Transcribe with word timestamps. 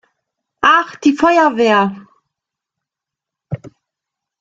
Ah, 0.63 0.87
die 1.03 1.13
Feuerwehr! 1.15 2.07